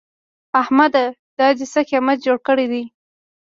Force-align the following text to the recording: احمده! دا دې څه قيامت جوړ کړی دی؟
احمده! 0.61 1.05
دا 1.37 1.47
دې 1.57 1.65
څه 1.73 1.79
قيامت 1.89 2.17
جوړ 2.25 2.37
کړی 2.47 2.65
دی؟ 2.71 2.83